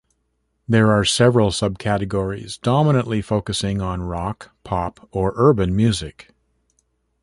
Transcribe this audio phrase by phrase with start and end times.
[0.67, 6.33] There are several subcategories, dominantly focusing on rock, pop, or urban music.